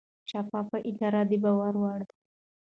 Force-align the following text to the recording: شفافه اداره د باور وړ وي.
شفافه 0.31 0.77
اداره 0.89 1.21
د 1.29 1.31
باور 1.43 1.73
وړ 1.81 2.01
وي. 2.09 2.15